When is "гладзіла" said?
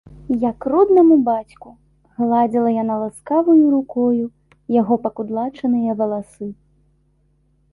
2.21-2.69